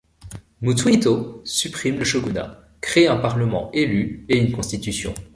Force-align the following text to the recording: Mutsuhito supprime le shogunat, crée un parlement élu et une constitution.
Mutsuhito 0.63 1.43
supprime 1.45 1.99
le 1.99 2.05
shogunat, 2.05 2.59
crée 2.81 3.05
un 3.05 3.17
parlement 3.17 3.69
élu 3.71 4.25
et 4.29 4.37
une 4.39 4.51
constitution. 4.51 5.13